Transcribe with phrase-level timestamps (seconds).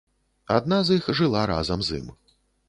[0.55, 2.09] Адна з іх жыла разам з ім.